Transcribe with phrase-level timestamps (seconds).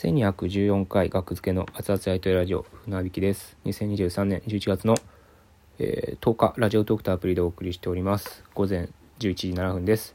[0.00, 3.56] 1214回学付けの熱々やりとりラジオ船引きです。
[3.64, 4.94] 2023年11月の、
[5.80, 8.44] えー10日ラジオトークとアプリでお送りしております。
[8.54, 10.14] 午前11時7分です、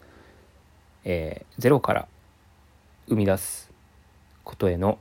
[1.03, 2.07] えーゼロから
[3.09, 3.71] 生み出す
[4.45, 4.99] ことへの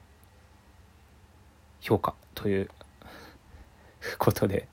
[1.81, 2.69] 評価という
[4.19, 4.67] ことで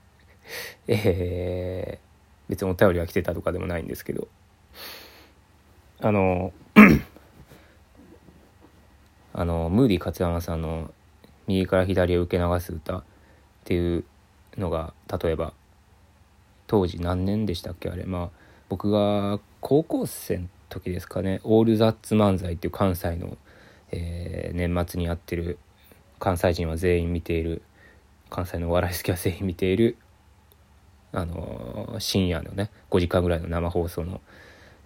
[0.88, 4.26] えー別にお便りが来てたとかでもないんですけど。
[6.00, 6.52] あの
[9.40, 10.92] あのムーディ勝山さんの
[11.48, 13.02] 「右から左へ受け流す歌」っ
[13.64, 14.04] ていう
[14.58, 15.54] のが例えば
[16.66, 17.88] 当時何年でしたっけ？
[17.88, 18.04] あれ。
[18.04, 18.30] まあ
[18.68, 23.38] 僕が高校生の時ですかね「オールザッツ漫才」っていう関西の、
[23.92, 25.58] えー年末にやってる
[26.18, 27.62] 関西人は全員見ている
[28.28, 29.96] 関西のお笑い好きは全員見ている
[31.12, 34.20] あの深夜のね5時間ぐらいの生放送の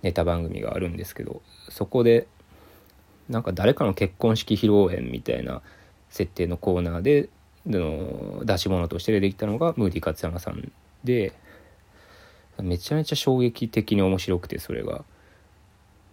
[0.02, 2.28] ネタ番組があるんですけどそこで
[3.28, 5.62] なんか誰かの結婚式披露宴みたいな
[6.10, 7.28] 設定のコーナーで
[7.66, 10.70] の出し物として出てきたのがムーディ勝山さん
[11.02, 11.32] で
[12.62, 15.04] めちゃめちゃ衝撃的に面白くてそれが。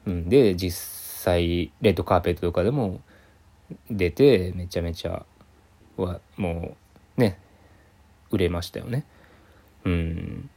[0.08, 0.76] うん、で実
[1.22, 3.02] 際レッドカーペットとかでも
[3.92, 5.24] 出てめちゃめちゃ
[5.98, 6.76] はも
[7.18, 7.38] うね
[8.32, 9.06] 売れましたよね。
[9.86, 10.50] うん、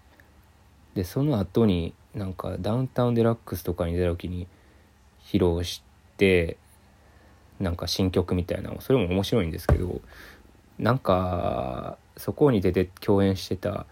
[0.94, 4.46] でその後になんかダウンタウンデラックスとかに出た時に
[5.22, 5.93] 披露して
[7.60, 10.00] なんか新曲みたいなそれも面白いんですけど
[10.78, 13.86] なんかそこに出て共演してた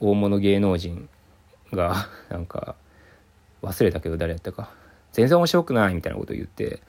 [0.00, 1.08] 大物芸能人
[1.72, 2.76] が なんか
[3.62, 4.70] 忘れたけど誰やったか
[5.12, 6.80] 全然面白くないみたいなこと言って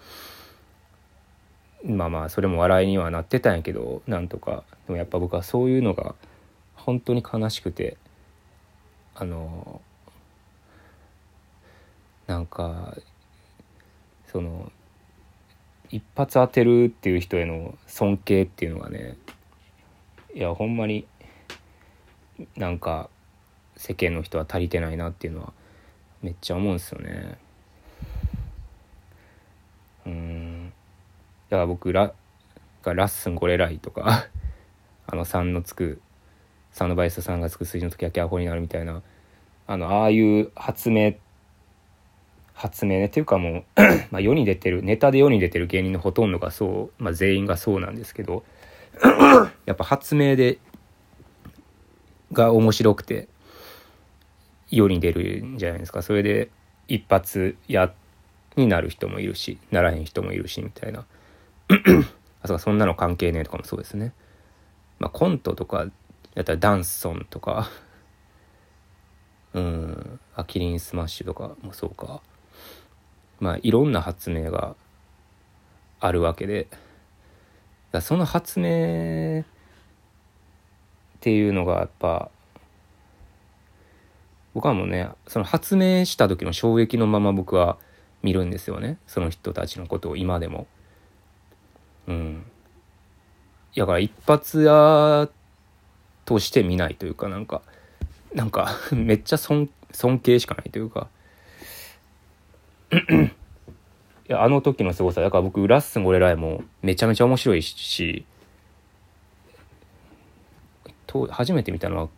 [1.86, 4.64] まあまあそれも笑いにはなってたんやけどなんとか。
[4.86, 6.16] でもやっぱ僕はそういうのが
[6.76, 7.98] 本当に悲しくて
[9.16, 9.82] あの
[12.28, 12.98] なんか
[14.34, 14.72] その
[15.92, 19.16] 一発当てるっていう人への尊敬っていうのがね
[20.34, 21.06] いやほんまに
[22.58, 23.12] なんか
[23.78, 25.54] 世間の人は足りてないなっていうのは
[26.24, 27.38] めっちゃ思うんですよね。
[30.08, 30.74] うん
[31.50, 32.12] だから僕ラ
[32.82, 34.28] がラッスンゴレライとか
[35.06, 36.02] あの3のつく
[36.74, 39.04] 3のバイス3がつく数字の時だけアホになるみたいな
[39.68, 41.33] あのああいう発明って
[42.54, 43.64] 発明ねっていうかもう
[44.12, 48.44] まあ世に出てるネタで世に出てる芸人のほとんどがそう、まあ、全員がそうなんですけど
[49.66, 50.60] やっぱ発明で
[52.32, 53.28] が面白くて
[54.70, 56.02] 世に出るんじゃないですか。
[56.02, 56.50] それで
[56.88, 57.94] 一発屋
[58.56, 61.06] になる人もいるしならへん人もいるしみたいな。
[62.42, 64.14] あそうそんなの関係ねえとかもそうですね。
[65.00, 65.86] まあコントとか
[66.34, 67.70] やったらダンソンとか
[69.54, 72.22] うんあキリンスマッシュとかもそうか。
[73.40, 74.76] まあいろんな発明が
[76.00, 76.68] あるわけで
[77.92, 79.46] だその発明っ
[81.22, 82.30] ていうのがやっぱ
[84.54, 87.78] 僕はもうねその発明した時の衝撃のまま僕は
[88.22, 90.68] 見るんですよねその人たちのことを今でも。
[92.08, 92.46] うん。
[93.76, 95.30] だから一発屋
[96.26, 97.62] として見ないというかなんか
[98.34, 99.70] なんか めっちゃ尊
[100.22, 101.08] 敬しかないというか
[102.94, 108.26] いやあの時の凄さだから僕ラッスンゴレライもめちゃめちゃ面白いし
[111.08, 112.10] と初めて見たのは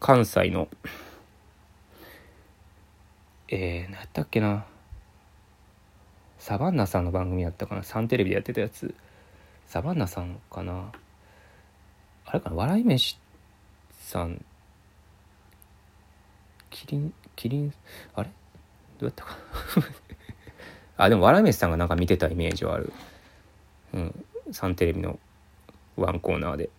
[0.00, 0.68] 関西の
[3.48, 4.66] えー、何やったっけな。
[6.38, 7.84] サバンナさんの番組やったかな。
[7.84, 8.92] サンテレビでやってたやつ。
[9.68, 10.90] サバンナさんかな。
[12.24, 12.56] あれかな。
[12.56, 13.18] 笑い飯
[13.92, 14.44] さん。
[16.70, 17.74] キリンキリン
[18.16, 18.30] あれ？
[18.98, 19.36] どうやったか。
[20.98, 22.92] あでも笑い飯さんがなんか見てたイメージはある。
[23.94, 24.24] うん。
[24.52, 25.18] サンテレビの
[25.96, 26.70] ワンコーナーで。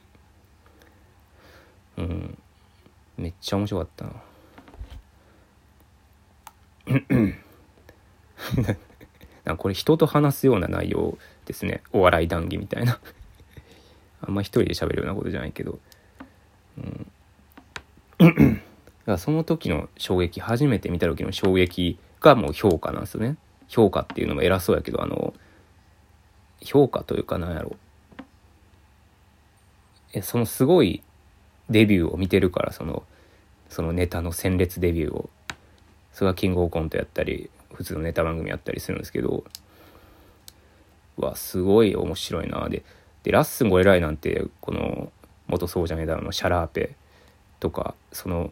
[1.98, 2.38] うん。
[3.18, 4.12] めっちゃ面白かったな。
[9.46, 11.82] なんかこれ人と話すような内容ですね。
[11.92, 13.00] お笑い談義みたいな。
[14.22, 15.80] あんま一人で喋るようなことじゃないけど、
[16.78, 17.08] うん、
[18.20, 18.42] だか
[19.06, 23.38] らその時の衝撃初めて見た時の衝撃がもう評価なんですよね。
[23.68, 25.34] 評価っていうのも偉そうやけどあの
[26.62, 27.76] 評価というかなんやろ。
[30.14, 31.04] えそのすごい
[31.70, 33.04] デビューを見てるからその
[33.70, 35.30] そのネタの鮮烈デビューを。
[36.14, 39.44] それがキングオブコントやったり普通のネタ番組やったりするんですけど。
[41.18, 42.68] うわすごい面白いな。
[42.70, 42.84] で
[43.24, 45.12] でラッスンゴレライなんてこの
[45.48, 46.96] 元ソージャネダのシャラーペ
[47.60, 48.52] とかその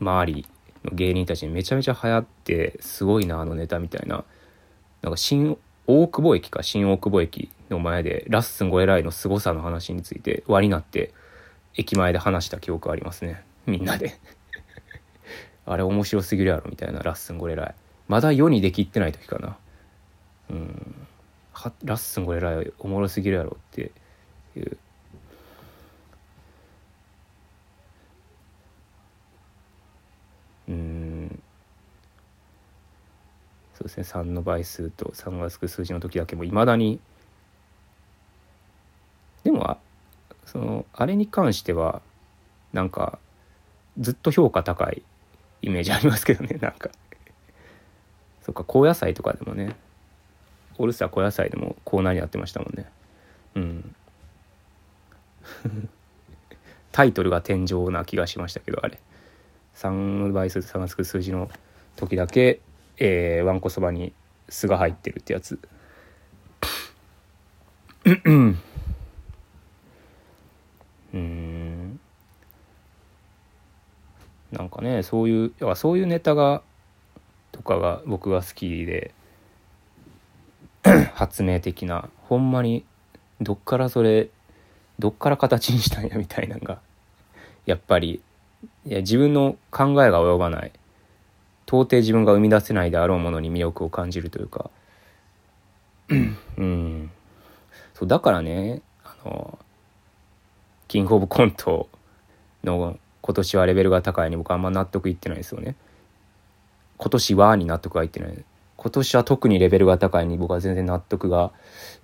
[0.00, 0.46] 周り
[0.84, 4.24] の芸人たちにめちゃめちゃ流行ってすごいなあのネタみたいな。
[5.02, 5.56] なんか新
[5.86, 11.12] 大久保駅か新大久保駅の前でラッスンゴエライの凄さの話について輪になって
[11.76, 13.42] 駅前で話した記憶ありますね。
[13.66, 14.18] みんなで。
[15.66, 17.74] あれ面白すぎるやろみたいなラッスンゴレライ
[18.08, 19.56] まだ世にできってない時かな。
[20.50, 20.94] うん。
[21.84, 23.90] ラッスンゴレライおもろすぎるやろって
[24.56, 24.78] いう
[33.76, 34.04] そうですね。
[34.04, 36.98] 3の倍数と3がつく数字の時だけもいまだに
[39.44, 39.76] でも
[40.46, 42.00] そのあれに関しては
[42.72, 43.18] なんか
[43.98, 45.02] ずっと評価高い
[45.60, 46.90] イメージありますけどね なんか。
[48.42, 49.74] そっか高野菜とかでもね
[50.78, 52.90] オールスター高野菜でもコーナーになってましたもんね。
[53.56, 53.94] うん。
[56.92, 58.98] タイトルが天井な気がしましたけどあれ。
[59.74, 61.50] 3倍数3がつく数字の
[61.96, 62.60] 時だけ、
[62.98, 64.12] えー、わんこそばに
[64.48, 65.58] 酢が入ってるってやつ。
[68.04, 68.58] うん。
[74.52, 76.62] なんかねそういうそういうネタが
[77.52, 79.12] とかが僕が好きで
[81.14, 82.84] 発明的なほんまに
[83.40, 84.30] どっからそれ
[84.98, 86.80] どっから形にしたんやみたいなのが
[87.66, 88.22] やっぱり
[88.86, 90.72] いや自分の考えが及ばない。
[91.66, 94.70] 到底自分が生み出せないであろうものに魅力を感じるというか。
[96.08, 96.14] う
[96.62, 97.10] ん。
[97.94, 99.58] そうだからねあの
[100.86, 101.88] キングオブコント
[102.62, 105.74] の今年はレベルが高いに僕あんま納得いってないですよね。
[106.98, 108.44] 今年はに納得がいってない。
[108.76, 111.52] 今年は特にレベルが高いに僕は全然納得が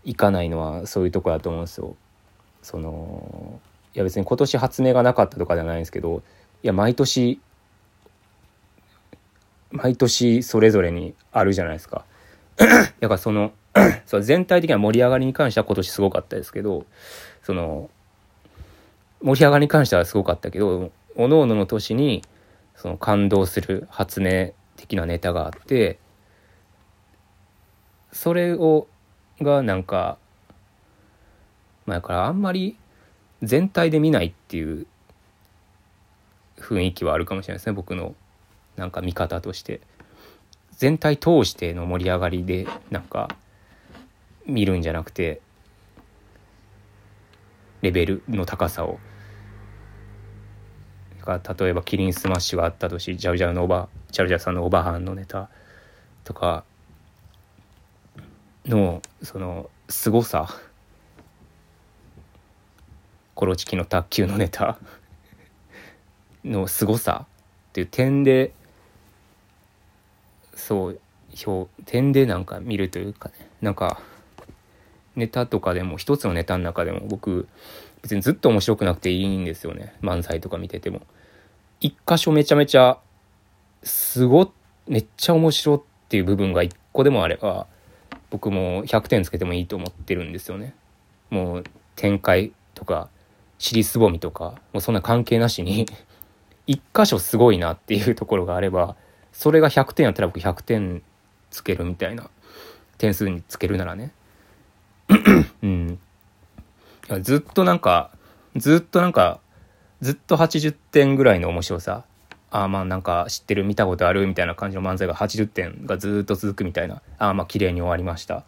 [0.04, 1.94] いかないのはそういうとこだと思うんですよ。
[2.62, 3.60] その
[3.94, 6.22] いや別に今年発明がなかったとかじゃないんですけど
[6.62, 7.40] いや毎年
[9.72, 12.04] 毎年それぞれにあるじゃないですか。
[12.56, 13.52] だからその
[14.06, 16.84] そう全体的な盛り上がりに関しては今年すごかったですけど
[17.42, 17.90] その
[19.22, 22.22] 盛り上がりに関してはすごかったけどおのおのの年に
[22.76, 25.98] その感動する発明的なネタがあって
[28.12, 28.88] それを
[29.40, 30.18] がなんか
[31.86, 32.76] まあだからあんまり
[33.42, 34.86] 全体で見ないっていう
[36.58, 38.14] 雰囲気はあるかもしれないですね僕の
[38.76, 39.80] なんか見方として。
[40.82, 43.28] 全体通しての盛り上がりでなんか
[44.46, 45.40] 見るんじゃなくて
[47.82, 48.98] レベルの高さを。
[51.24, 55.50] 例えばキリンスマッシュがあったとしジャルジャルのおばジャルジャルさんのおばはんのネタ
[56.24, 56.64] とか
[58.66, 60.48] のその凄さ。
[63.36, 64.78] コロチキの卓球のネタ
[66.44, 68.52] の凄さっていう点で
[70.62, 71.00] そう
[71.46, 73.48] 表点でなんか見るというかね。
[73.60, 74.00] なんか
[75.16, 77.48] ネタとかでも一つのネタの中でも僕
[78.02, 79.94] 別にずっと面白くなくていいんですよね。
[80.02, 81.02] 漫才とか見てても。
[81.80, 82.98] 一箇所めちゃめちゃ
[83.82, 84.52] すご
[84.86, 87.66] めっちゃ面白っていう部分が一個でもあれば
[88.30, 90.74] 僕も100点つけてもいいと思ってるんですよね。
[91.30, 91.64] もう
[91.96, 93.08] 展開とか
[93.58, 95.86] 尻すぼみとかもうそんな関係なしに
[96.68, 98.94] 一箇所すごいなっていうところがあれば
[99.32, 101.02] それが100点やったら僕100点
[101.50, 102.30] つけるみたいな
[102.98, 104.12] 点数につけるならね。
[105.62, 105.98] うん。
[107.20, 108.10] ずっとなんか
[108.56, 109.40] ずっとなんか
[110.00, 112.04] ずっと80点ぐらいの面白さ。
[112.50, 117.00] ああまあなんか知ってる見たことあるみたいな感じの漫才が80点がずっと続くみたいな。
[117.18, 118.44] ああまあ綺麗に終わりました。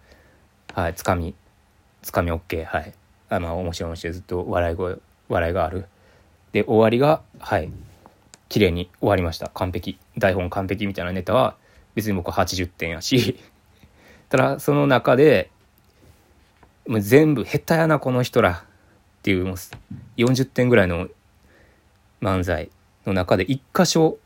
[0.74, 1.34] はいつかみ
[2.02, 2.92] つかみ OK はい。
[3.30, 4.12] あまあ面白い面白い。
[4.12, 4.96] ずっと笑い声
[5.28, 5.86] 笑いがある。
[6.52, 7.70] で終わりがはい
[8.54, 9.48] 綺麗に終わりました。
[9.48, 9.98] 完璧。
[10.16, 11.56] 台本完璧みたいなネタは
[11.96, 13.36] 別に僕は80点やし。
[14.30, 15.50] ただその中で
[16.86, 18.62] もう全部下手やなこの人らっ
[19.22, 19.52] ていう
[20.16, 21.08] 40点ぐらいの
[22.22, 22.70] 漫才
[23.04, 24.18] の中で一箇所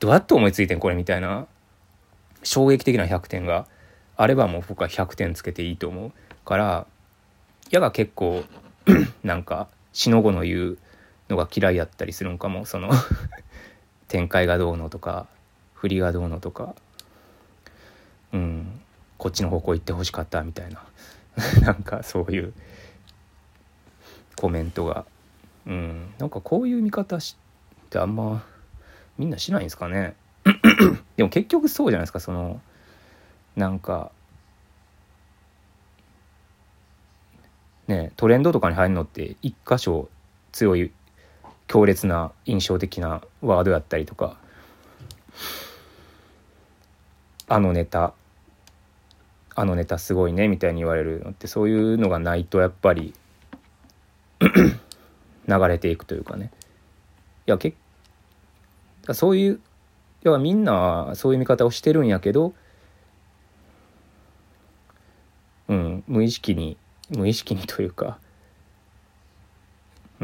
[0.00, 1.46] どうやって思いついてんこれみたいな
[2.42, 3.68] 衝撃的な100点が
[4.16, 6.12] あればもう僕は100点つけていいと思う
[6.44, 6.86] から
[7.70, 8.42] 矢が結構
[9.22, 10.78] なんかしのごの言う
[11.28, 12.64] のが嫌いやったりするんかも。
[12.66, 12.90] その
[14.08, 15.26] 展開がどうのとか
[15.74, 16.74] 振りがどうのとか。
[18.32, 18.80] うん。
[19.18, 20.84] こっちの方向行ってほしかったみたいな。
[21.62, 22.52] なんかそういう
[24.36, 25.04] コメントが。
[25.66, 26.14] うん。
[26.18, 27.36] なんかこういう見方し
[27.90, 28.44] てあんま
[29.18, 30.14] みんなしないんですかね。
[31.16, 32.20] でも結局そうじゃないですか。
[32.20, 32.60] その
[33.56, 34.10] なんか
[37.86, 40.08] ねトレンドとかに入るのって一箇所
[40.52, 40.92] 強い
[41.66, 44.36] 強烈な印象的なワードやったりとか
[47.48, 48.14] あのネタ
[49.54, 53.14] あのネタすごいねみたいに言われるのってそういうのがないとやっぱり
[55.48, 56.50] 流れていくというかね。
[57.46, 57.76] いや結
[59.12, 59.60] そういう
[60.22, 62.54] 要はみんなそういう見方をしてるんやけど
[65.68, 66.78] うん無意識に
[67.10, 68.18] 無意識にというか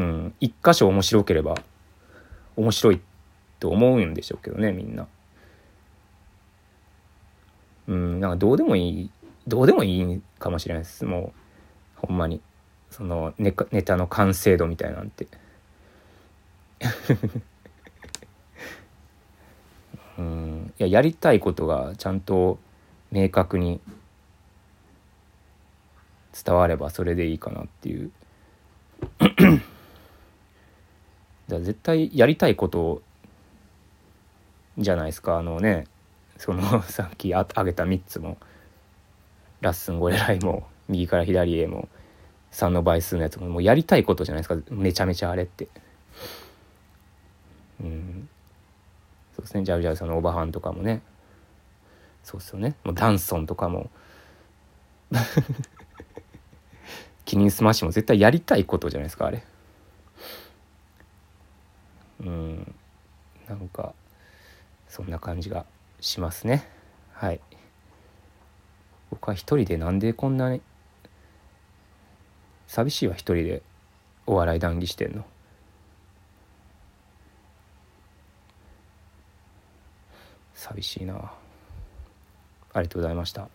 [0.00, 0.34] うん。
[0.40, 1.56] 一箇所面白ければ
[2.56, 3.00] 面白い
[3.58, 5.06] と思うんでしょうけどねみんな。
[7.86, 9.10] うんなんかどうでもいい
[9.46, 11.04] どうでもいいかもしれないです。
[11.04, 11.34] も
[12.02, 12.40] うほんまに。
[12.90, 15.28] そのネネタの完成度みたいなんて。
[20.18, 20.72] うん。
[20.78, 22.58] いややりたいことがちゃんと
[23.12, 23.80] 明確に
[26.44, 28.10] 伝わればそれでいいかなっていう。
[31.50, 33.02] だ絶対やりたいこと
[34.78, 35.38] じゃないですか。
[35.38, 35.86] あのね
[36.38, 38.38] その さっきあげた3つも。
[39.60, 41.90] ラッスンゴレライも右から左へも
[42.52, 44.56] 3の倍数のやつももうやりたいことじゃないですか。
[44.70, 45.68] めちゃめちゃあれって。
[47.82, 48.28] うん。
[49.36, 49.64] そうですね。
[49.64, 51.02] ジャルジャルさんのオバハンとかもね。
[52.24, 52.74] そうっすよね。
[52.84, 53.90] もうダンソンとかも。
[57.24, 59.44] キリンスマッシュも絶対やりたいことじゃないですかあれ。
[62.20, 62.74] うん。
[63.48, 63.94] なんか
[64.88, 65.66] そんな感じが
[66.00, 66.68] しますね。
[67.12, 67.40] はい。
[69.10, 70.60] 僕は一人でなんでこんなに
[72.66, 73.62] 寂しいわ一人で
[74.26, 75.24] お笑い談義してんの？
[80.54, 81.14] 寂しいな。
[82.72, 83.48] ありがとうございました。